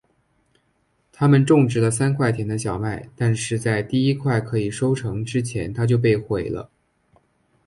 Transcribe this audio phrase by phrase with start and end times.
[1.13, 6.71] 他们种植了三块田的小麦但是在第一块可以收成之前它就被毁了。